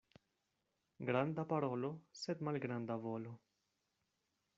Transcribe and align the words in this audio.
Granda 1.09 1.45
parolo, 1.51 1.91
sed 2.21 2.41
malgranda 2.47 2.97
volo. 3.05 3.35